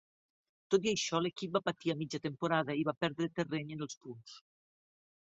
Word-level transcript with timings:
Tot 0.75 0.85
i 0.85 0.89
això, 0.91 1.17
l'equip 1.25 1.51
va 1.57 1.59
patir 1.67 1.93
a 1.93 1.95
mitja 1.99 2.19
temporada 2.23 2.77
i 2.79 2.85
va 2.87 2.95
perdre 3.05 3.27
terreny 3.41 3.75
en 3.77 3.85
els 3.87 3.99
punts. 4.07 4.33